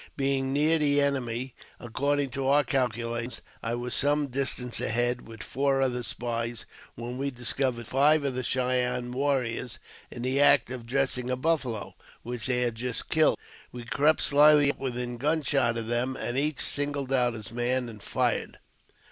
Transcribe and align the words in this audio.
Being 0.17 0.51
near 0.51 0.79
the 0.79 0.99
enemy," 0.99 1.53
according 1.79 2.31
to 2.31 2.47
our 2.47 2.63
calculations, 2.63 3.41
I 3.61 3.75
was 3.75 3.93
some 3.93 4.29
distance 4.29 4.81
ahead, 4.81 5.27
with 5.27 5.43
four 5.43 5.79
other 5.79 6.01
spies, 6.01 6.65
w^hen 6.97 7.17
we 7.17 7.29
discovered 7.29 7.85
five 7.85 8.23
of 8.23 8.33
the 8.33 8.41
Cheyenne 8.41 9.11
warriors 9.11 9.77
in 10.09 10.23
the 10.23 10.39
act 10.41 10.71
of 10.71 10.87
dressing 10.87 11.29
a 11.29 11.35
buffalo, 11.35 11.93
which 12.23 12.47
th 12.47 12.63
had 12.63 12.73
just 12.73 13.09
killed. 13.09 13.37
We 13.71 13.83
crept 13.83 14.21
slyly 14.21 14.71
up 14.71 14.79
within 14.79 15.17
gunshot 15.17 15.77
of 15.77 15.85
the 15.85 16.15
and 16.19 16.35
each 16.35 16.61
singled 16.61 17.13
out 17.13 17.35
his 17.35 17.51
man 17.51 17.87
and 17.87 18.01
fired. 18.01 18.57